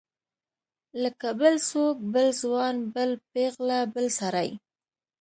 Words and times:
لکه 1.03 1.27
بل 1.41 1.55
څوک 1.69 1.95
بل 2.13 2.27
ځوان 2.41 2.75
بله 2.93 3.15
پیغله 3.33 3.79
بل 3.93 4.07
سړی. 4.19 4.49